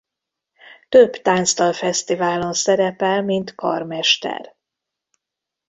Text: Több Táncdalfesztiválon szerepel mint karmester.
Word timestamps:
Több 0.89 1.11
Táncdalfesztiválon 1.11 2.53
szerepel 2.53 3.23
mint 3.23 3.55
karmester. 3.55 4.55